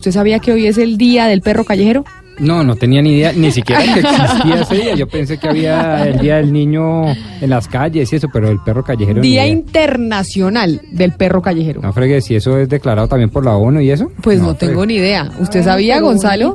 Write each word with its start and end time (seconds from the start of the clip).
¿Usted 0.00 0.12
sabía 0.12 0.38
que 0.38 0.50
hoy 0.50 0.66
es 0.66 0.78
el 0.78 0.96
día 0.96 1.26
del 1.26 1.42
perro 1.42 1.62
callejero? 1.62 2.06
No, 2.38 2.64
no 2.64 2.74
tenía 2.74 3.02
ni 3.02 3.18
idea, 3.18 3.34
ni 3.34 3.52
siquiera 3.52 3.82
que 3.82 4.00
existía 4.00 4.62
ese 4.62 4.74
día. 4.76 4.94
Yo 4.94 5.06
pensé 5.06 5.36
que 5.36 5.46
había 5.46 6.08
el 6.08 6.18
día 6.18 6.36
del 6.36 6.54
niño 6.54 7.04
en 7.08 7.50
las 7.50 7.68
calles 7.68 8.10
y 8.10 8.16
eso, 8.16 8.28
pero 8.32 8.48
el 8.48 8.60
perro 8.60 8.82
callejero. 8.82 9.20
Día 9.20 9.46
Internacional 9.46 10.80
del 10.90 11.12
Perro 11.12 11.42
Callejero. 11.42 11.82
No 11.82 11.92
fregues, 11.92 12.24
si 12.24 12.34
eso 12.34 12.56
es 12.56 12.70
declarado 12.70 13.08
también 13.08 13.28
por 13.28 13.44
la 13.44 13.54
ONU 13.56 13.82
y 13.82 13.90
eso. 13.90 14.10
Pues 14.22 14.40
no, 14.40 14.54
tengo 14.54 14.86
ni 14.86 14.94
idea. 14.94 15.30
¿Usted 15.38 15.62
sabía, 15.62 16.00
Gonzalo? 16.00 16.54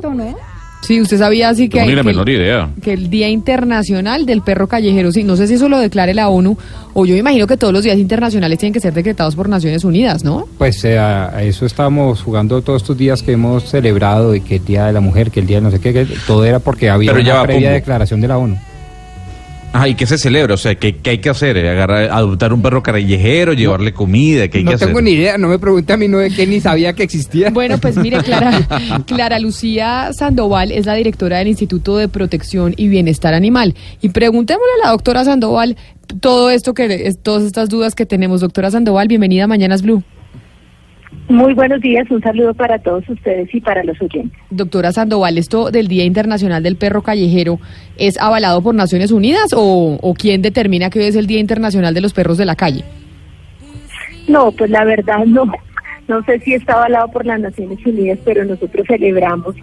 Sí, 0.82 1.00
usted 1.00 1.18
sabía 1.18 1.48
así 1.48 1.68
que, 1.68 1.80
No, 1.80 1.86
ni 1.86 1.92
la 1.94 2.02
que- 2.02 2.06
menor 2.06 2.28
idea. 2.28 2.70
que 2.80 2.92
el 2.92 3.10
Día 3.10 3.28
Internacional 3.28 4.24
del 4.24 4.42
Perro 4.42 4.68
Callejero, 4.68 5.10
sí, 5.10 5.24
no 5.24 5.34
sé 5.36 5.48
si 5.48 5.54
eso 5.54 5.68
lo 5.68 5.78
declare 5.80 6.14
la 6.14 6.28
ONU 6.28 6.56
o 6.94 7.06
yo 7.06 7.14
me 7.14 7.20
imagino 7.20 7.46
que 7.46 7.56
todos 7.56 7.72
los 7.72 7.82
días 7.82 7.98
internacionales 7.98 8.58
tienen 8.58 8.72
que 8.72 8.80
ser 8.80 8.94
decretados 8.94 9.34
por 9.34 9.48
Naciones 9.48 9.82
Unidas, 9.84 10.22
¿no? 10.22 10.46
Pues 10.58 10.84
eh, 10.84 10.96
a 10.98 11.42
eso 11.42 11.66
estábamos 11.66 12.22
jugando 12.22 12.60
todos 12.62 12.82
estos 12.82 12.96
días 12.96 13.22
que 13.22 13.32
hemos 13.32 13.64
celebrado 13.64 14.34
y 14.34 14.40
que 14.40 14.56
el 14.56 14.64
Día 14.64 14.86
de 14.86 14.92
la 14.92 15.00
Mujer, 15.00 15.30
que 15.32 15.40
el 15.40 15.46
Día 15.46 15.56
de 15.56 15.62
no 15.62 15.70
sé 15.72 15.80
qué, 15.80 15.92
que 15.92 16.06
todo 16.26 16.44
era 16.44 16.60
porque 16.60 16.88
había 16.88 17.10
Pero 17.12 17.24
ya 17.24 17.32
una 17.32 17.40
va, 17.40 17.46
previa 17.48 17.72
declaración 17.72 18.20
de 18.20 18.28
la 18.28 18.38
ONU. 18.38 18.56
Ajá, 19.76 19.88
¿y 19.88 19.94
qué 19.94 20.06
se 20.06 20.16
celebra? 20.16 20.54
O 20.54 20.56
sea, 20.56 20.74
¿qué, 20.74 20.96
qué 20.96 21.10
hay 21.10 21.18
que 21.18 21.28
hacer? 21.28 21.58
¿Agarrar, 21.58 22.10
¿Adoptar 22.10 22.54
un 22.54 22.62
perro 22.62 22.82
callejero, 22.82 23.52
llevarle 23.52 23.92
comida? 23.92 24.48
¿Qué 24.48 24.58
hay 24.58 24.64
no 24.64 24.70
que 24.70 24.78
tengo 24.78 24.92
hacer? 24.92 25.04
ni 25.04 25.10
idea, 25.10 25.36
no 25.36 25.48
me 25.48 25.58
pregunte 25.58 25.92
a 25.92 25.98
mí, 25.98 26.08
no 26.08 26.16
de 26.16 26.30
qué 26.30 26.46
ni 26.46 26.60
sabía 26.60 26.94
que 26.94 27.02
existía. 27.02 27.50
Bueno, 27.50 27.76
pues 27.76 27.94
mire, 27.98 28.22
Clara, 28.22 28.66
Clara 29.06 29.38
Lucía 29.38 30.08
Sandoval 30.14 30.72
es 30.72 30.86
la 30.86 30.94
directora 30.94 31.38
del 31.38 31.48
Instituto 31.48 31.98
de 31.98 32.08
Protección 32.08 32.72
y 32.78 32.88
Bienestar 32.88 33.34
Animal. 33.34 33.74
Y 34.00 34.08
preguntémosle 34.08 34.70
a 34.82 34.86
la 34.86 34.92
doctora 34.92 35.26
Sandoval 35.26 35.76
todo 36.20 36.48
esto 36.48 36.72
que, 36.72 37.06
es- 37.08 37.22
todas 37.22 37.42
estas 37.42 37.68
dudas 37.68 37.94
que 37.94 38.06
tenemos. 38.06 38.40
Doctora 38.40 38.70
Sandoval, 38.70 39.08
bienvenida 39.08 39.44
a 39.44 39.46
Mañanas 39.46 39.82
Blue. 39.82 40.02
Muy 41.28 41.54
buenos 41.54 41.80
días, 41.80 42.08
un 42.10 42.22
saludo 42.22 42.54
para 42.54 42.78
todos 42.78 43.08
ustedes 43.08 43.52
y 43.52 43.60
para 43.60 43.82
los 43.82 44.00
oyentes. 44.00 44.38
Doctora 44.50 44.92
Sandoval, 44.92 45.38
¿esto 45.38 45.70
del 45.70 45.88
Día 45.88 46.04
Internacional 46.04 46.62
del 46.62 46.76
Perro 46.76 47.02
Callejero 47.02 47.58
es 47.96 48.18
avalado 48.20 48.62
por 48.62 48.74
Naciones 48.74 49.10
Unidas 49.10 49.52
o, 49.52 49.98
o 50.00 50.14
quién 50.14 50.40
determina 50.42 50.88
que 50.88 51.00
hoy 51.00 51.06
es 51.06 51.16
el 51.16 51.26
Día 51.26 51.40
Internacional 51.40 51.94
de 51.94 52.00
los 52.00 52.12
Perros 52.12 52.38
de 52.38 52.44
la 52.44 52.54
Calle? 52.54 52.84
No, 54.28 54.52
pues 54.52 54.70
la 54.70 54.84
verdad 54.84 55.24
no, 55.26 55.50
no 56.08 56.22
sé 56.24 56.38
si 56.40 56.54
está 56.54 56.74
avalado 56.74 57.08
por 57.08 57.26
las 57.26 57.40
Naciones 57.40 57.84
Unidas, 57.84 58.18
pero 58.24 58.44
nosotros 58.44 58.86
celebramos 58.86 59.56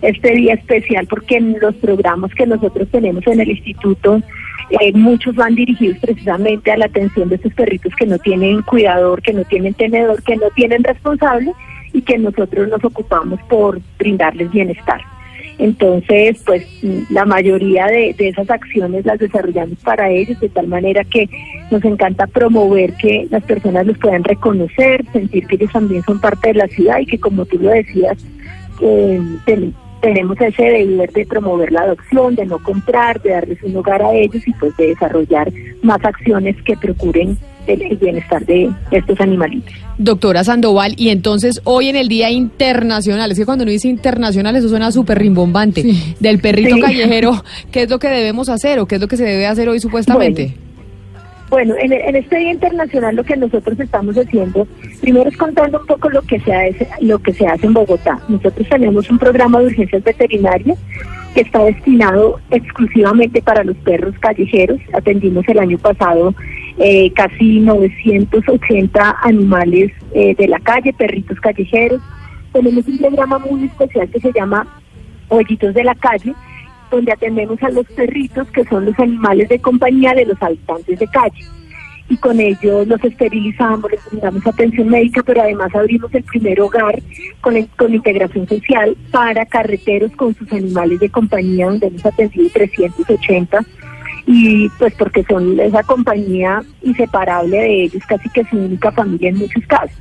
este 0.00 0.32
día 0.32 0.54
especial 0.54 1.06
porque 1.06 1.36
en 1.36 1.56
los 1.60 1.74
programas 1.76 2.32
que 2.34 2.46
nosotros 2.46 2.88
tenemos 2.90 3.26
en 3.26 3.40
el 3.40 3.50
instituto, 3.50 4.22
eh, 4.70 4.92
muchos 4.94 5.34
van 5.34 5.54
dirigidos 5.54 5.98
precisamente 5.98 6.70
a 6.70 6.76
la 6.76 6.86
atención 6.86 7.28
de 7.28 7.36
estos 7.36 7.52
perritos 7.54 7.92
que 7.96 8.06
no 8.06 8.18
tienen 8.18 8.62
cuidador, 8.62 9.20
que 9.22 9.32
no 9.32 9.44
tienen 9.44 9.74
tenedor, 9.74 10.22
que 10.22 10.36
no 10.36 10.48
tienen 10.54 10.84
responsable 10.84 11.52
y 11.92 12.02
que 12.02 12.18
nosotros 12.18 12.68
nos 12.68 12.84
ocupamos 12.84 13.40
por 13.48 13.80
brindarles 13.98 14.50
bienestar. 14.50 15.00
Entonces, 15.58 16.40
pues 16.46 16.64
mm, 16.82 17.12
la 17.12 17.24
mayoría 17.24 17.86
de, 17.86 18.14
de 18.16 18.28
esas 18.28 18.48
acciones 18.48 19.04
las 19.04 19.18
desarrollamos 19.18 19.78
para 19.80 20.08
ellos, 20.08 20.38
de 20.40 20.48
tal 20.48 20.68
manera 20.68 21.04
que 21.04 21.28
nos 21.70 21.84
encanta 21.84 22.26
promover 22.26 22.94
que 22.94 23.26
las 23.30 23.42
personas 23.42 23.86
los 23.86 23.98
puedan 23.98 24.24
reconocer, 24.24 25.04
sentir 25.12 25.46
que 25.46 25.56
ellos 25.56 25.72
también 25.72 26.02
son 26.04 26.20
parte 26.20 26.48
de 26.48 26.54
la 26.54 26.68
ciudad 26.68 27.00
y 27.00 27.06
que, 27.06 27.18
como 27.18 27.44
tú 27.44 27.58
lo 27.58 27.70
decías, 27.70 28.16
eh, 28.80 29.20
tenemos 30.00 30.40
ese 30.40 30.62
deber 30.62 31.12
de 31.12 31.26
promover 31.26 31.72
la 31.72 31.82
adopción, 31.82 32.34
de 32.34 32.46
no 32.46 32.58
comprar, 32.58 33.20
de 33.22 33.30
darles 33.30 33.62
un 33.62 33.76
hogar 33.76 34.02
a 34.02 34.12
ellos 34.12 34.46
y 34.46 34.52
pues 34.54 34.76
de 34.76 34.88
desarrollar 34.88 35.52
más 35.82 36.02
acciones 36.04 36.56
que 36.64 36.76
procuren 36.76 37.36
el, 37.66 37.96
bienestar 37.98 38.44
de 38.46 38.70
estos 38.90 39.20
animalitos. 39.20 39.72
Doctora 39.98 40.44
Sandoval, 40.44 40.94
y 40.96 41.10
entonces 41.10 41.60
hoy 41.64 41.88
en 41.88 41.96
el 41.96 42.08
Día 42.08 42.30
Internacional, 42.30 43.30
es 43.30 43.38
que 43.38 43.44
cuando 43.44 43.64
uno 43.64 43.70
dice 43.70 43.88
internacional 43.88 44.56
eso 44.56 44.68
suena 44.68 44.90
súper 44.90 45.18
rimbombante, 45.18 45.84
del 46.18 46.40
perrito 46.40 46.76
Sí. 46.76 46.80
callejero, 46.80 47.44
¿qué 47.70 47.82
es 47.82 47.90
lo 47.90 47.98
que 47.98 48.08
debemos 48.08 48.48
hacer 48.48 48.78
o 48.78 48.86
qué 48.86 48.96
es 48.96 49.00
lo 49.00 49.08
que 49.08 49.16
se 49.16 49.24
debe 49.24 49.46
hacer 49.46 49.68
hoy 49.68 49.80
supuestamente? 49.80 50.46
Bueno, 50.46 50.69
en, 51.58 51.92
en 51.92 52.16
este 52.16 52.38
Día 52.38 52.52
Internacional 52.52 53.16
lo 53.16 53.24
que 53.24 53.36
nosotros 53.36 53.78
estamos 53.80 54.16
haciendo, 54.16 54.66
primero 55.00 55.28
es 55.28 55.36
contando 55.36 55.80
un 55.80 55.86
poco 55.86 56.10
lo 56.10 56.22
que 56.22 56.40
se 56.40 56.52
hace, 56.52 56.88
lo 57.00 57.18
que 57.18 57.32
se 57.32 57.46
hace 57.46 57.66
en 57.66 57.74
Bogotá. 57.74 58.20
Nosotros 58.28 58.68
tenemos 58.68 59.10
un 59.10 59.18
programa 59.18 59.58
de 59.60 59.66
urgencias 59.66 60.04
veterinarias 60.04 60.78
que 61.34 61.42
está 61.42 61.64
destinado 61.64 62.40
exclusivamente 62.50 63.40
para 63.42 63.64
los 63.64 63.76
perros 63.78 64.14
callejeros. 64.20 64.80
Atendimos 64.92 65.46
el 65.48 65.58
año 65.58 65.78
pasado 65.78 66.34
eh, 66.78 67.12
casi 67.12 67.60
980 67.60 69.16
animales 69.22 69.92
eh, 70.12 70.34
de 70.34 70.48
la 70.48 70.58
calle, 70.60 70.92
perritos 70.92 71.38
callejeros. 71.40 72.00
Tenemos 72.52 72.86
un 72.86 72.98
programa 72.98 73.38
muy 73.38 73.64
especial 73.64 74.08
que 74.10 74.20
se 74.20 74.32
llama 74.32 74.66
Huellitos 75.28 75.74
de 75.74 75.84
la 75.84 75.94
Calle, 75.94 76.34
donde 76.90 77.12
atendemos 77.12 77.62
a 77.62 77.70
los 77.70 77.86
perritos, 77.86 78.50
que 78.50 78.64
son 78.64 78.86
los 78.86 78.98
animales 78.98 79.48
de 79.48 79.60
compañía 79.60 80.14
de 80.14 80.26
los 80.26 80.40
habitantes 80.42 80.98
de 80.98 81.06
calle. 81.06 81.44
Y 82.08 82.16
con 82.16 82.40
ellos 82.40 82.88
los 82.88 83.02
esterilizamos, 83.04 83.90
les 83.90 84.04
brindamos 84.10 84.44
atención 84.44 84.88
médica, 84.88 85.22
pero 85.22 85.42
además 85.42 85.72
abrimos 85.74 86.12
el 86.12 86.24
primer 86.24 86.60
hogar 86.60 87.00
con, 87.40 87.54
con 87.76 87.94
integración 87.94 88.48
social 88.48 88.96
para 89.12 89.46
carreteros 89.46 90.10
con 90.16 90.34
sus 90.34 90.52
animales 90.52 90.98
de 90.98 91.08
compañía, 91.08 91.66
donde 91.66 91.86
hemos 91.86 92.04
atendido 92.04 92.48
380 92.52 93.60
y 94.26 94.68
pues 94.78 94.94
porque 94.94 95.24
son 95.24 95.58
esa 95.58 95.82
compañía 95.82 96.62
inseparable 96.82 97.56
de 97.56 97.82
ellos, 97.84 98.02
casi 98.06 98.28
que 98.30 98.44
su 98.44 98.56
única 98.56 98.92
familia 98.92 99.30
en 99.30 99.38
muchos 99.38 99.64
casos. 99.66 99.98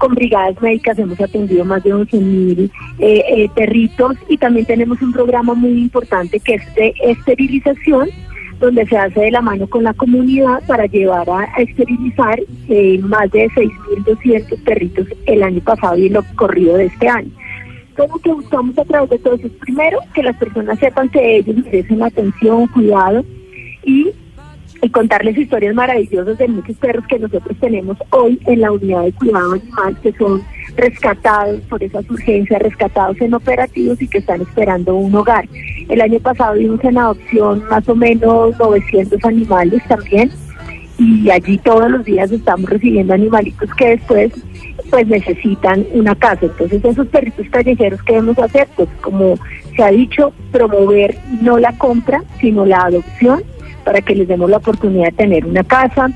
Con 0.00 0.14
brigadas 0.14 0.58
médicas 0.62 0.98
hemos 0.98 1.20
atendido 1.20 1.62
más 1.62 1.84
de 1.84 1.92
11 1.92 2.16
mil 2.20 2.72
eh, 2.98 3.22
eh, 3.28 3.50
perritos 3.54 4.16
y 4.30 4.38
también 4.38 4.64
tenemos 4.64 5.02
un 5.02 5.12
programa 5.12 5.52
muy 5.52 5.78
importante 5.78 6.40
que 6.40 6.54
es 6.54 6.74
de 6.74 6.94
esterilización, 7.04 8.08
donde 8.60 8.86
se 8.86 8.96
hace 8.96 9.20
de 9.20 9.30
la 9.30 9.42
mano 9.42 9.68
con 9.68 9.84
la 9.84 9.92
comunidad 9.92 10.62
para 10.66 10.86
llevar 10.86 11.28
a, 11.28 11.44
esterilizar 11.60 12.40
eh, 12.70 12.98
más 13.02 13.30
de 13.30 13.50
6.200 13.50 14.64
perritos 14.64 15.06
el 15.26 15.42
año 15.42 15.60
pasado 15.60 15.98
y 15.98 16.08
lo 16.08 16.22
corrido 16.34 16.78
de 16.78 16.86
este 16.86 17.06
año. 17.06 17.30
Lo 17.98 18.08
que 18.08 18.32
buscamos 18.32 18.78
a 18.78 18.84
través 18.86 19.10
de 19.10 19.18
todo 19.18 19.34
eso 19.34 19.48
es 19.48 19.52
primero 19.52 19.98
que 20.14 20.22
las 20.22 20.36
personas 20.38 20.78
sepan 20.78 21.10
que 21.10 21.36
ellos 21.36 21.56
merecen 21.56 22.02
atención, 22.02 22.66
cuidado 22.68 23.22
y, 23.84 24.12
y 24.82 24.90
contarles 24.90 25.36
historias 25.36 25.74
maravillosas 25.74 26.38
de 26.38 26.48
muchos 26.48 26.76
perros 26.76 27.04
que 27.06 27.18
nosotros 27.18 27.56
tenemos 27.60 27.98
hoy 28.10 28.40
en 28.46 28.60
la 28.60 28.72
unidad 28.72 29.04
de 29.04 29.12
cuidado 29.12 29.52
animal 29.52 29.96
que 30.02 30.12
son 30.12 30.42
rescatados 30.76 31.60
por 31.62 31.82
esas 31.82 32.08
urgencias, 32.08 32.62
rescatados 32.62 33.20
en 33.20 33.34
operativos 33.34 34.00
y 34.00 34.08
que 34.08 34.18
están 34.18 34.40
esperando 34.40 34.94
un 34.94 35.14
hogar. 35.14 35.46
El 35.88 36.00
año 36.00 36.18
pasado 36.20 36.54
dimos 36.54 36.82
en 36.84 36.98
adopción 36.98 37.64
más 37.68 37.88
o 37.88 37.94
menos 37.94 38.58
900 38.58 39.24
animales 39.24 39.82
también 39.88 40.30
y 40.98 41.30
allí 41.30 41.58
todos 41.58 41.90
los 41.90 42.04
días 42.04 42.30
estamos 42.30 42.68
recibiendo 42.68 43.14
animalitos 43.14 43.72
que 43.74 43.88
después 43.88 44.32
pues 44.90 45.06
necesitan 45.06 45.86
una 45.92 46.14
casa. 46.14 46.46
Entonces 46.46 46.84
esos 46.84 47.06
perritos 47.08 47.46
callejeros 47.50 48.02
que 48.02 48.14
debemos 48.14 48.38
hacer, 48.38 48.66
pues 48.76 48.88
como 49.00 49.36
se 49.76 49.82
ha 49.82 49.90
dicho, 49.90 50.32
promover 50.50 51.16
no 51.42 51.58
la 51.58 51.76
compra, 51.78 52.22
sino 52.40 52.66
la 52.66 52.82
adopción 52.82 53.42
para 53.84 54.00
que 54.00 54.14
les 54.14 54.28
demos 54.28 54.48
la 54.50 54.58
oportunidad 54.58 55.06
de 55.06 55.12
tener 55.12 55.44
una 55.46 55.64
casa, 55.64 56.08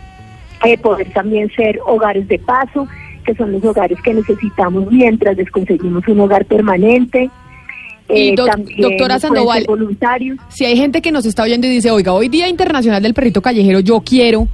eh, 0.65 0.79
poder 0.79 1.11
también 1.13 1.51
ser 1.55 1.79
hogares 1.87 2.27
de 2.29 2.39
paso, 2.39 2.87
que 3.25 3.35
son 3.35 3.53
los 3.53 3.65
hogares 3.65 3.99
que 4.03 4.15
necesitamos 4.15 4.91
mientras 4.91 5.37
les 5.37 5.51
conseguimos 5.51 6.07
un 6.09 6.21
hogar 6.21 6.45
permanente. 6.45 7.31
Y 8.09 8.29
Eh, 8.31 8.35
doc- 8.37 8.59
doctora 8.79 9.19
Sandoval, 9.19 9.65
voluntarios. 9.67 10.39
Si 10.49 10.65
hay 10.67 10.77
gente 10.77 11.01
que 11.01 11.11
nos 11.11 11.25
está 11.25 11.43
oyendo 11.43 11.67
y 11.67 11.71
dice, 11.71 11.91
oiga, 11.91 12.13
hoy 12.13 12.29
Día 12.29 12.49
Internacional 12.49 13.03
del 13.03 13.15
Perrito 13.15 13.41
Callejero, 13.41 13.81
yo 13.81 14.01
quiero 14.01 14.47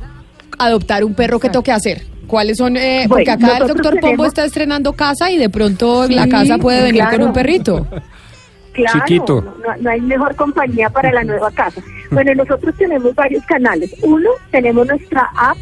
adoptar 0.58 1.04
un 1.04 1.14
perro, 1.14 1.40
¿qué 1.40 1.48
tengo 1.48 1.62
que 1.64 1.72
hacer? 1.72 2.02
¿Cuáles 2.28 2.58
son? 2.58 2.76
eh, 2.76 3.06
porque 3.08 3.28
acá 3.30 3.58
el 3.58 3.66
doctor 3.66 3.98
Pombo 3.98 4.24
está 4.24 4.44
estrenando 4.44 4.92
casa 4.92 5.32
y 5.32 5.36
de 5.36 5.48
pronto 5.50 6.06
la 6.08 6.28
casa 6.28 6.58
puede 6.58 6.80
venir 6.82 7.02
claro. 7.02 7.18
con 7.18 7.26
un 7.28 7.32
perrito. 7.32 7.86
Claro, 8.72 9.00
Chiquito. 9.00 9.40
No, 9.42 9.50
no- 9.74 9.82
no 9.82 9.90
hay 9.90 10.00
mejor 10.00 10.34
compañía 10.36 10.88
para 10.90 11.12
la 11.12 11.24
nueva 11.24 11.50
casa. 11.50 11.82
Bueno, 12.10 12.34
nosotros 12.34 12.74
tenemos 12.76 13.14
varios 13.14 13.44
canales. 13.46 13.94
Uno, 14.02 14.30
tenemos 14.50 14.86
nuestra 14.86 15.28
app, 15.36 15.56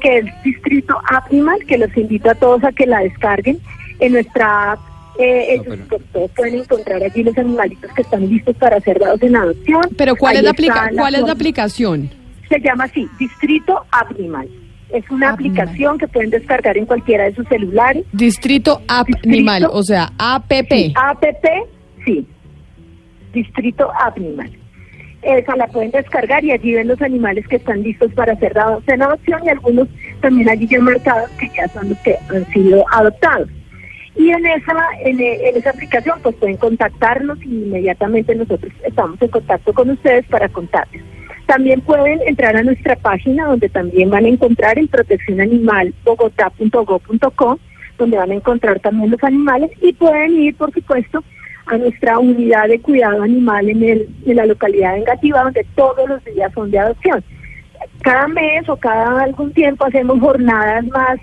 que 0.00 0.18
es 0.18 0.24
Distrito 0.44 0.96
Animal, 1.28 1.58
que 1.66 1.78
los 1.78 1.94
invito 1.96 2.30
a 2.30 2.34
todos 2.34 2.62
a 2.64 2.72
que 2.72 2.86
la 2.86 3.00
descarguen. 3.00 3.58
En 4.00 4.12
nuestra 4.12 4.72
app, 4.72 4.80
eh, 5.18 5.54
ellos 5.54 5.66
pero- 5.68 5.84
pues, 5.88 6.02
todos 6.12 6.30
pueden 6.32 6.54
encontrar 6.60 7.02
allí 7.02 7.22
los 7.22 7.36
animalitos 7.36 7.90
que 7.92 8.02
están 8.02 8.28
listos 8.28 8.56
para 8.56 8.80
ser 8.80 8.98
dados 8.98 9.20
en 9.22 9.36
adopción. 9.36 9.82
Pero 9.96 10.14
¿cuál, 10.16 10.32
Ahí 10.32 10.38
es 10.38 10.44
la, 10.44 10.50
aplica 10.50 10.90
¿cuál 10.96 11.14
es 11.14 11.20
la 11.20 11.26
forma. 11.26 11.32
aplicación? 11.32 12.10
Se 12.48 12.60
llama 12.60 12.84
así, 12.84 13.06
Distrito 13.18 13.84
Animal. 13.90 14.48
Es 14.90 15.04
una 15.10 15.30
aplicación 15.34 15.98
que 15.98 16.08
pueden 16.08 16.30
descargar 16.30 16.78
en 16.78 16.86
cualquiera 16.86 17.24
de 17.24 17.34
sus 17.34 17.46
celulares. 17.48 18.06
Distrito 18.12 18.80
App 18.88 19.06
Distrito- 19.06 19.28
Animal, 19.34 19.68
o 19.70 19.82
sea, 19.82 20.10
APP. 20.16 20.70
Sí, 20.70 20.94
APP, 20.96 21.46
sí. 22.06 22.26
Distrito 23.32 23.90
Animal. 24.00 24.50
Esa 25.22 25.56
la 25.56 25.66
pueden 25.66 25.90
descargar 25.90 26.44
y 26.44 26.52
allí 26.52 26.74
ven 26.74 26.86
los 26.88 27.02
animales 27.02 27.46
que 27.48 27.56
están 27.56 27.82
listos 27.82 28.12
para 28.14 28.36
ser 28.36 28.54
dados 28.54 28.84
en 28.86 29.02
adopción 29.02 29.44
y 29.44 29.48
algunos 29.48 29.88
también 30.20 30.48
allí 30.48 30.68
ya 30.68 30.80
marcados 30.80 31.28
que 31.30 31.50
ya 31.56 31.66
son 31.68 31.88
los 31.88 31.98
que 31.98 32.16
han 32.30 32.46
sido 32.52 32.84
adoptados. 32.92 33.48
Y 34.14 34.30
en 34.30 34.46
esa, 34.46 34.74
en, 35.04 35.20
en 35.20 35.56
esa 35.56 35.70
aplicación 35.70 36.20
pues 36.22 36.36
pueden 36.36 36.56
contactarnos 36.56 37.42
y 37.42 37.64
inmediatamente 37.64 38.32
nosotros 38.34 38.72
estamos 38.84 39.20
en 39.20 39.28
contacto 39.28 39.72
con 39.72 39.90
ustedes 39.90 40.24
para 40.26 40.48
contarles. 40.48 41.02
También 41.46 41.80
pueden 41.80 42.20
entrar 42.26 42.56
a 42.56 42.62
nuestra 42.62 42.94
página 42.96 43.46
donde 43.46 43.68
también 43.68 44.10
van 44.10 44.24
a 44.24 44.28
encontrar 44.28 44.78
en 44.78 44.86
proteccionanimalbogotá.go.co 44.86 47.58
donde 47.98 48.16
van 48.16 48.30
a 48.30 48.34
encontrar 48.34 48.80
también 48.80 49.10
los 49.10 49.22
animales 49.24 49.70
y 49.82 49.92
pueden 49.92 50.40
ir, 50.40 50.56
por 50.56 50.72
supuesto, 50.72 51.22
a 51.68 51.76
nuestra 51.76 52.18
unidad 52.18 52.68
de 52.68 52.80
cuidado 52.80 53.22
animal 53.22 53.68
en, 53.68 53.82
el, 53.82 54.08
en 54.26 54.36
la 54.36 54.46
localidad 54.46 54.94
de 54.94 55.00
Engativá, 55.00 55.42
donde 55.44 55.66
todos 55.74 56.08
los 56.08 56.24
días 56.24 56.52
son 56.54 56.70
de 56.70 56.78
adopción. 56.78 57.22
Cada 58.02 58.26
mes 58.28 58.68
o 58.68 58.76
cada 58.76 59.22
algún 59.22 59.52
tiempo 59.52 59.84
hacemos 59.84 60.18
jornadas 60.20 60.86
más, 60.86 61.18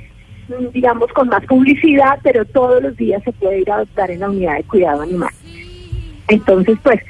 mm, 0.47 0.67
digamos, 0.71 1.11
con 1.13 1.29
más 1.29 1.43
publicidad, 1.45 2.19
pero 2.23 2.45
todos 2.45 2.81
los 2.81 2.95
días 2.95 3.23
se 3.23 3.31
puede 3.33 3.61
ir 3.61 3.71
a 3.71 3.75
adoptar 3.75 4.11
en 4.11 4.19
la 4.19 4.29
unidad 4.29 4.57
de 4.57 4.63
cuidado 4.63 5.01
animal. 5.01 5.33
Entonces, 6.27 6.77
pues, 6.83 7.01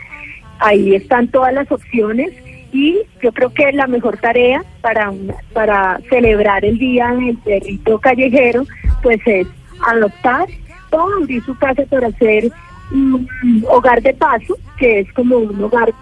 ahí 0.60 0.96
están 0.96 1.28
todas 1.28 1.54
las 1.54 1.70
opciones 1.72 2.32
y 2.72 3.00
yo 3.22 3.32
creo 3.32 3.54
que 3.54 3.72
la 3.72 3.88
mejor 3.88 4.18
tarea 4.18 4.64
para 4.82 5.14
para 5.54 6.00
celebrar 6.10 6.66
el 6.66 6.78
día 6.78 7.14
del 7.14 7.38
perrito 7.38 8.00
callejero 8.00 8.66
pues 9.02 9.20
es 9.26 9.48
adoptar 9.88 10.48
o 10.92 11.00
abrir 11.22 11.44
su 11.44 11.58
casa 11.58 11.84
para 11.90 12.08
hacer 12.08 12.52
un 12.92 13.28
hogar 13.70 14.02
de 14.02 14.14
paso 14.14 14.58
que 14.78 15.00
es 15.02 15.14
como 15.14 15.38
un 15.38 15.64
hogar 15.64 15.94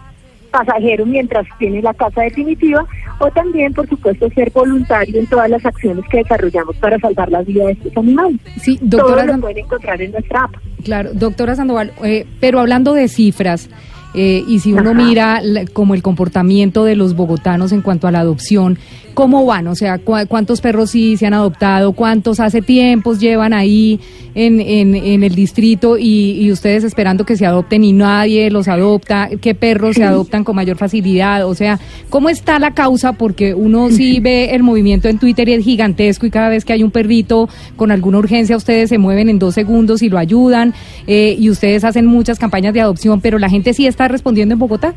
pasajero 0.53 1.05
mientras 1.05 1.47
tiene 1.57 1.81
la 1.81 1.93
casa 1.93 2.21
definitiva 2.21 2.85
o 3.19 3.29
también 3.31 3.73
por 3.73 3.87
supuesto 3.89 4.29
ser 4.29 4.51
voluntario 4.51 5.19
en 5.19 5.25
todas 5.27 5.49
las 5.49 5.65
acciones 5.65 6.05
que 6.09 6.17
desarrollamos 6.17 6.75
para 6.77 6.99
salvar 6.99 7.29
la 7.31 7.41
vida 7.41 7.65
de 7.65 7.71
estos 7.73 7.97
animales. 7.97 8.39
Sí, 8.61 8.77
doctora 8.81 9.25
Todo 9.25 9.35
lo 9.35 9.41
pueden 9.41 9.57
encontrar 9.59 10.01
en 10.01 10.11
nuestra 10.11 10.43
app. 10.43 10.55
Claro, 10.83 11.11
doctora 11.13 11.55
Sandoval, 11.55 11.93
eh, 12.03 12.27
pero 12.39 12.59
hablando 12.59 12.93
de 12.93 13.07
cifras, 13.07 13.69
eh, 14.13 14.43
y 14.47 14.59
si 14.59 14.73
uno 14.73 14.93
mira 14.93 15.41
como 15.73 15.95
el 15.95 16.03
comportamiento 16.03 16.83
de 16.83 16.95
los 16.95 17.15
bogotanos 17.15 17.71
en 17.71 17.81
cuanto 17.81 18.07
a 18.07 18.11
la 18.11 18.19
adopción, 18.19 18.77
¿cómo 19.13 19.45
van? 19.45 19.67
O 19.67 19.75
sea, 19.75 19.99
¿cuántos 19.99 20.61
perros 20.61 20.91
sí 20.91 21.17
se 21.17 21.25
han 21.25 21.33
adoptado? 21.33 21.93
¿Cuántos 21.93 22.39
hace 22.39 22.61
tiempos 22.61 23.19
llevan 23.19 23.53
ahí 23.53 23.99
en, 24.35 24.59
en, 24.59 25.23
el 25.23 25.35
distrito 25.35 25.97
y, 25.97 26.51
ustedes 26.51 26.83
esperando 26.83 27.25
que 27.25 27.37
se 27.37 27.45
adopten 27.45 27.83
y 27.83 27.93
nadie 27.93 28.49
los 28.49 28.67
adopta? 28.67 29.29
¿Qué 29.41 29.55
perros 29.55 29.95
se 29.95 30.03
adoptan 30.03 30.43
con 30.43 30.55
mayor 30.55 30.77
facilidad? 30.77 31.47
O 31.47 31.55
sea, 31.55 31.79
¿cómo 32.09 32.29
está 32.29 32.59
la 32.59 32.73
causa? 32.73 33.13
Porque 33.13 33.53
uno 33.53 33.89
sí 33.91 34.19
ve 34.21 34.55
el 34.55 34.63
movimiento 34.63 35.07
en 35.07 35.19
Twitter 35.19 35.47
y 35.49 35.53
es 35.53 35.63
gigantesco 35.63 36.25
y 36.25 36.31
cada 36.31 36.49
vez 36.49 36.65
que 36.65 36.73
hay 36.73 36.83
un 36.83 36.91
perrito 36.91 37.49
con 37.75 37.91
alguna 37.91 38.17
urgencia 38.19 38.57
ustedes 38.57 38.89
se 38.89 38.97
mueven 38.97 39.29
en 39.29 39.39
dos 39.39 39.53
segundos 39.55 40.01
y 40.01 40.09
lo 40.09 40.17
ayudan 40.17 40.73
eh, 41.07 41.35
y 41.37 41.49
ustedes 41.49 41.83
hacen 41.83 42.05
muchas 42.05 42.39
campañas 42.39 42.73
de 42.73 42.81
adopción, 42.81 43.21
pero 43.21 43.39
la 43.39 43.49
gente 43.49 43.73
sí 43.73 43.87
está 43.87 44.07
respondiendo 44.07 44.53
en 44.53 44.59
Bogotá? 44.59 44.93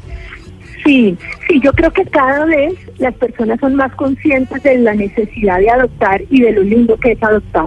Sí, 0.87 1.19
sí, 1.49 1.61
yo 1.61 1.73
creo 1.73 1.93
que 1.93 2.05
cada 2.05 2.44
vez 2.44 2.75
las 2.99 3.12
personas 3.15 3.59
son 3.59 3.75
más 3.75 3.93
conscientes 3.97 4.62
de 4.62 4.79
la 4.79 4.94
necesidad 4.94 5.59
de 5.59 5.69
adoptar 5.69 6.23
y 6.31 6.43
de 6.43 6.53
lo 6.53 6.62
lindo 6.62 6.97
que 6.97 7.12
es 7.12 7.23
adoptar. 7.23 7.67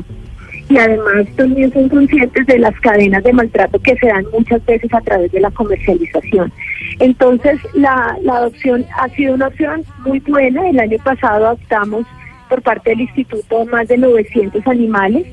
Y 0.70 0.78
además 0.78 1.28
también 1.36 1.74
son 1.74 1.90
conscientes 1.90 2.48
de 2.48 2.60
las 2.60 2.80
cadenas 2.80 3.22
de 3.24 3.34
maltrato 3.34 3.78
que 3.80 3.98
se 3.98 4.08
dan 4.08 4.24
muchas 4.32 4.66
veces 4.66 4.94
a 4.94 5.02
través 5.02 5.32
de 5.34 5.42
la 5.42 5.52
comercialización. 5.52 6.54
Entonces, 7.00 7.60
la, 7.74 8.18
la 8.22 8.38
adopción 8.38 8.86
ha 8.98 9.10
sido 9.10 9.34
una 9.34 9.48
opción 9.48 9.84
muy 10.06 10.20
buena. 10.22 10.70
El 10.70 10.80
año 10.80 10.98
pasado 11.04 11.48
adoptamos 11.48 12.06
por 12.48 12.62
parte 12.62 12.92
del 12.92 13.02
instituto 13.02 13.66
más 13.66 13.88
de 13.90 13.98
900 13.98 14.66
animales 14.66 15.26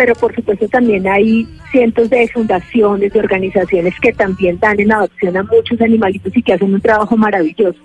pero 0.00 0.14
por 0.14 0.34
supuesto 0.34 0.66
también 0.66 1.06
hay 1.06 1.46
cientos 1.70 2.08
de 2.08 2.26
fundaciones, 2.28 3.12
de 3.12 3.18
organizaciones 3.18 3.92
que 4.00 4.14
también 4.14 4.58
dan 4.58 4.80
en 4.80 4.90
adopción 4.90 5.36
a 5.36 5.42
muchos 5.42 5.78
animalitos 5.78 6.34
y 6.34 6.42
que 6.42 6.54
hacen 6.54 6.72
un 6.72 6.80
trabajo 6.80 7.18
maravilloso. 7.18 7.78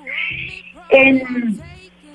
En, 0.91 1.21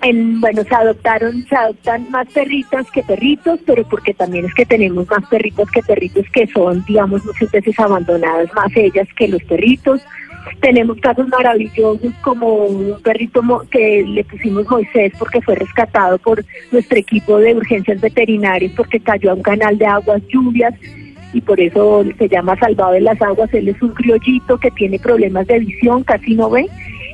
en, 0.00 0.41
bueno, 0.41 0.62
se 0.64 0.75
adoptaron, 0.75 1.44
se 1.47 1.55
adoptan 1.55 2.11
más 2.11 2.26
perritas 2.29 2.91
que 2.93 3.02
perritos, 3.02 3.61
pero 3.67 3.87
porque 3.91 4.14
también 4.14 4.47
es 4.47 4.55
que 4.55 4.64
tenemos 4.64 5.06
más 5.06 5.29
perritos 5.29 5.70
que 5.70 5.82
perritos 5.82 6.25
que 6.32 6.47
son, 6.47 6.82
digamos, 6.88 7.23
muchas 7.23 7.50
veces 7.50 7.79
abandonadas, 7.79 8.49
más 8.55 8.75
ellas 8.76 9.06
que 9.19 9.29
los 9.29 9.43
perritos. 9.43 10.00
Tenemos 10.60 10.98
casos 10.98 11.28
maravillosos 11.28 12.12
como 12.22 12.66
un 12.66 13.00
perrito 13.02 13.42
que 13.70 14.04
le 14.06 14.25
pusimos 14.25 14.69
Moisés 14.69 15.12
porque 15.19 15.40
fue 15.42 15.54
rescatado 15.54 16.19
por 16.19 16.44
nuestro 16.70 16.98
equipo 16.98 17.38
de 17.38 17.54
urgencias 17.54 18.00
veterinarias 18.00 18.72
porque 18.76 19.00
cayó 19.00 19.31
a 19.31 19.34
un 19.34 19.42
canal 19.42 19.78
de 19.78 19.87
aguas 19.87 20.22
lluvias 20.28 20.75
y 21.32 21.40
por 21.40 21.60
eso 21.60 22.04
se 22.19 22.28
llama 22.28 22.58
Salvado 22.58 22.92
de 22.92 23.00
las 23.00 23.20
Aguas. 23.22 23.52
Él 23.54 23.69
es 23.69 23.81
un 23.81 23.90
criollito 23.90 24.58
que 24.58 24.70
tiene 24.72 24.98
problemas 24.98 25.46
de 25.46 25.60
visión, 25.60 26.02
casi 26.04 26.34
no 26.34 26.50
ve 26.50 26.66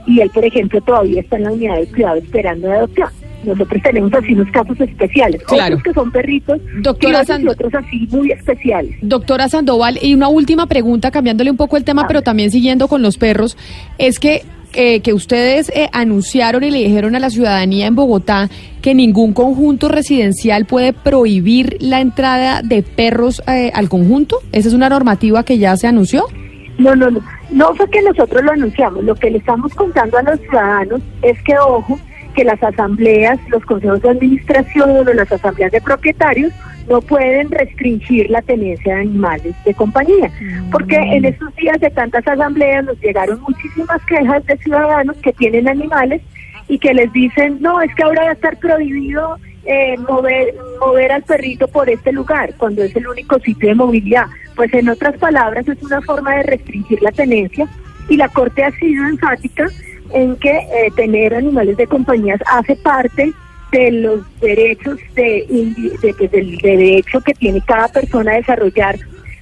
y 0.07 0.21
él, 0.21 0.31
por 0.31 0.45
ejemplo, 0.45 0.81
todavía 0.81 1.21
está 1.21 1.37
en 1.37 1.45
la 1.45 1.53
unidad 1.53 1.79
de 1.79 1.87
cuidado 1.89 2.17
esperando 2.17 2.69
de 2.69 2.75
adopción. 2.75 3.09
Nosotros 3.47 3.83
tenemos 3.83 4.13
así 4.13 4.33
unos 4.35 4.51
casos 4.51 4.81
especiales, 4.81 5.43
claro. 5.45 5.77
otros 5.77 5.83
que 5.83 5.93
son 5.93 6.11
perritos 6.11 6.61
Doctora 6.81 7.23
y 7.39 7.47
otros 7.47 7.75
así 7.75 8.09
muy 8.11 8.33
especiales. 8.33 8.97
Doctora 9.03 9.49
Sandoval, 9.49 9.99
y 10.03 10.15
una 10.15 10.29
última 10.29 10.67
pregunta, 10.67 11.11
cambiándole 11.11 11.51
un 11.51 11.57
poco 11.57 11.77
el 11.77 11.85
tema, 11.85 12.07
pero 12.07 12.23
también 12.23 12.51
siguiendo 12.51 12.89
con 12.89 13.03
los 13.03 13.19
perros, 13.19 13.57
es 13.99 14.19
que 14.19 14.43
eh, 14.79 15.01
que 15.01 15.15
ustedes 15.15 15.71
eh, 15.71 15.89
anunciaron 15.93 16.63
y 16.63 16.71
le 16.71 16.79
dijeron 16.79 17.15
a 17.15 17.21
la 17.21 17.31
ciudadanía 17.31 17.87
en 17.87 17.95
Bogotá 17.95 18.51
que 18.83 18.95
ningún 18.95 19.33
conjunto 19.33 19.89
residencial 19.89 20.67
puede 20.67 20.93
prohibir 20.93 21.79
la 21.81 22.03
entrada 22.03 22.61
de 22.63 22.83
perros 22.83 23.43
eh, 23.49 23.71
al 23.75 23.89
conjunto. 23.89 24.41
¿Esa 24.53 24.69
es 24.69 24.75
una 24.75 24.91
normativa 24.91 25.45
que 25.45 25.57
ya 25.57 25.75
se 25.79 25.87
anunció? 25.87 26.27
No, 26.77 26.95
no, 26.95 27.11
no. 27.11 27.21
No 27.51 27.75
fue 27.75 27.89
que 27.89 28.03
nosotros 28.03 28.43
lo 28.45 28.53
anunciamos. 28.53 29.03
Lo 29.05 29.15
que 29.15 29.31
le 29.31 29.39
estamos 29.39 29.73
contando 29.75 30.19
a 30.19 30.23
los 30.23 30.41
ciudadanos 30.41 31.01
es 31.23 31.41
que, 31.43 31.57
ojo, 31.57 31.99
que 32.37 32.45
las 32.45 32.63
asambleas, 32.63 33.41
los 33.49 33.65
consejos 33.65 34.03
de 34.03 34.11
administración 34.11 34.91
o 34.91 35.13
las 35.13 35.33
asambleas 35.33 35.73
de 35.73 35.81
propietarios 35.81 36.53
no 36.89 37.01
pueden 37.01 37.51
restringir 37.51 38.31
la 38.31 38.43
tenencia 38.43 38.95
de 38.95 39.01
animales 39.01 39.55
de 39.65 39.75
compañía, 39.75 40.31
porque 40.71 40.97
en 40.97 41.23
mm. 41.23 41.27
estos 41.27 41.57
días 41.57 41.81
de 41.81 41.91
tantas 41.91 42.29
asambleas 42.29 42.85
nos 42.85 43.01
llegaron 43.01 43.41
muchísimas 43.41 44.01
quejas 44.05 44.45
de 44.47 44.57
ciudadanos 44.59 45.17
que 45.17 45.33
tienen 45.33 45.67
animales 45.69 46.23
y 46.69 46.79
que 46.79 46.95
les 46.95 47.13
dicen, 47.13 47.59
no, 47.61 47.81
es 47.81 47.93
que 47.95 48.05
ahora 48.05 48.25
va 48.25 48.31
a 48.31 48.35
estar 48.35 48.57
prohibido 48.59 49.37
eh, 49.65 49.97
mover, 50.09 50.55
mover 50.79 51.11
al 51.11 51.23
perrito 51.23 51.67
por 51.67 51.89
este 51.91 52.13
lugar, 52.13 52.55
cuando 52.57 52.85
es 52.85 52.95
el 52.95 53.09
único 53.09 53.41
sitio 53.41 53.71
de 53.71 53.75
movilidad. 53.75 54.27
Pues 54.55 54.73
en 54.75 54.89
otras 54.89 55.17
palabras 55.19 55.67
es 55.67 55.83
una 55.83 56.01
forma 56.03 56.37
de 56.37 56.45
restringir 56.45 57.03
la 57.03 57.11
tenencia 57.11 57.67
y 58.09 58.17
la 58.17 58.29
Corte 58.29 58.63
ha 58.63 58.71
sido 58.73 59.07
enfática 59.07 59.67
en 60.13 60.37
que 60.37 60.51
eh, 60.51 60.91
tener 60.97 61.35
animales 61.35 61.77
de 61.77 61.87
compañías 61.87 62.41
hace 62.47 62.77
parte 62.77 63.33
de 63.73 63.91
los 63.91 64.41
derechos 64.41 64.99
de, 65.15 65.47
pues, 66.01 66.31
del 66.31 66.57
derecho 66.59 67.21
que 67.21 67.35
tiene 67.35 67.61
cada 67.67 67.89
persona 67.89 68.33
a 68.33 68.37
desarrollar 68.37 68.97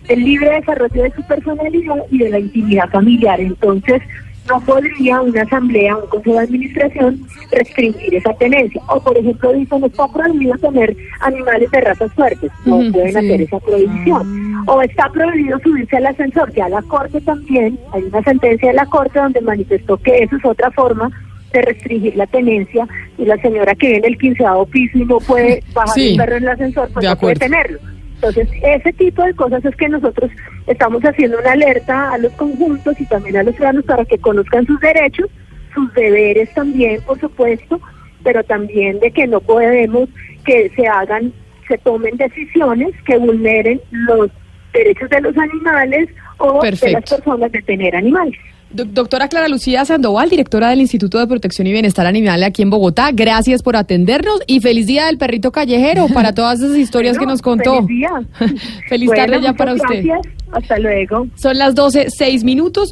el 0.09 0.25
libre 0.25 0.50
desarrollo 0.50 1.02
de 1.02 1.12
su 1.12 1.23
personalidad 1.26 1.97
y 2.11 2.18
de 2.18 2.30
la 2.30 2.38
intimidad 2.38 2.88
familiar. 2.90 3.40
Entonces, 3.40 4.02
no 4.49 4.61
podría 4.61 5.23
una 5.23 5.42
asamblea, 5.42 5.97
un 5.97 6.06
consejo 6.09 6.37
de 6.37 6.44
administración 6.44 7.26
restringir 7.50 8.14
esa 8.14 8.35
tenencia. 8.35 8.83
O, 8.88 9.00
por 9.00 9.16
ejemplo, 9.16 9.52
dicen, 9.52 9.85
está 9.85 10.06
prohibido 10.09 10.56
tener 10.59 10.94
animales 11.21 11.71
de 11.71 11.80
razas 11.80 12.12
fuertes. 12.12 12.50
No 12.66 12.80
pueden 12.92 13.16
hacer 13.16 13.40
esa 13.40 13.59
prohibición. 13.61 14.44
O 14.66 14.83
está 14.83 15.09
prohibido 15.11 15.59
subirse 15.61 15.97
al 15.97 16.06
ascensor. 16.06 16.52
Ya 16.52 16.68
la 16.68 16.83
Corte 16.83 17.21
también, 17.21 17.78
hay 17.92 18.02
una 18.04 18.23
sentencia 18.23 18.68
de 18.68 18.75
la 18.75 18.87
Corte 18.87 19.18
donde 19.18 19.40
manifestó 19.40 19.97
que 19.99 20.18
eso 20.18 20.37
es 20.37 20.44
otra 20.44 20.71
forma 20.71 21.11
de 21.52 21.62
restringir 21.62 22.16
la 22.16 22.26
tenencia 22.26 22.87
y 23.16 23.25
la 23.25 23.37
señora 23.38 23.75
que 23.75 23.87
vive 23.87 23.99
en 23.99 24.04
el 24.06 24.18
quinceavo 24.18 24.66
piso 24.66 24.99
y 24.99 25.04
no 25.04 25.18
puede 25.18 25.62
bajar 25.73 25.99
el 25.99 26.16
perro 26.16 26.37
en 26.37 26.42
el 26.42 26.49
ascensor, 26.49 26.90
pues 26.92 27.06
no 27.06 27.16
puede 27.16 27.37
tenerlo. 27.37 27.78
Entonces, 28.14 28.49
ese 28.62 28.92
tipo 28.94 29.23
de 29.23 29.35
cosas 29.35 29.64
es 29.64 29.76
que 29.76 29.88
nosotros 29.88 30.30
estamos 30.66 31.02
haciendo 31.02 31.38
una 31.38 31.52
alerta 31.52 32.12
a 32.12 32.18
los 32.18 32.33
conjuntos 32.33 32.99
y 33.00 33.06
también 33.06 33.37
a 33.37 33.42
los 33.42 33.54
ciudadanos 33.54 33.85
para 33.85 34.04
que 34.04 34.18
conozcan 34.18 34.66
sus 34.66 34.80
derechos, 34.80 35.28
sus 35.75 35.92
deberes 35.94 36.52
también, 36.54 37.02
por 37.02 37.21
supuesto, 37.21 37.80
pero 38.23 38.42
también 38.44 38.99
de 39.00 39.11
que 39.11 39.26
no 39.26 39.40
podemos 39.40 40.09
que 40.44 40.71
se 40.75 40.87
hagan, 40.87 41.33
se 41.68 41.78
tomen 41.78 42.16
decisiones 42.16 42.94
que 43.04 43.18
vulneren 43.18 43.80
los 43.90 44.30
derechos 44.75 45.09
de 45.09 45.21
los 45.21 45.37
animales 45.37 46.09
o 46.38 46.61
de 46.62 46.93
las 46.93 47.11
personas 47.11 47.50
de 47.52 47.62
tener 47.62 47.97
animales. 47.97 48.38
Doctora 48.75 49.28
Clara 49.28 49.47
Lucía 49.47 49.85
Sandoval, 49.85 50.28
directora 50.28 50.71
del 50.71 50.81
Instituto 50.81 51.21
de 51.21 51.28
Protección 51.28 51.69
y 51.69 51.73
Bienestar 51.73 52.07
Animal 52.07 52.43
aquí 52.43 52.62
en 52.62 52.71
Bogotá, 52.71 53.11
gracias 53.12 53.62
por 53.62 53.76
atendernos 53.76 54.40
y 54.49 54.59
feliz 54.59 54.88
día 54.88 55.07
del 55.07 55.16
perrito 55.16 55.52
callejero 55.52 56.09
para 56.09 56.33
todas 56.35 56.61
esas 56.61 56.76
historias 56.76 57.16
que 57.16 57.25
nos 57.25 57.40
contó. 57.40 57.87
Feliz 57.87 57.88
día. 57.88 58.11
feliz 58.88 59.11
tarde 59.14 59.40
ya 59.40 59.52
para 59.52 59.75
usted. 59.75 60.04
Gracias, 60.04 60.35
hasta 60.50 60.78
luego. 60.81 61.28
Son 61.37 61.57
las 61.57 61.76
12, 61.76 62.07
seis 62.09 62.43
minutos. 62.43 62.90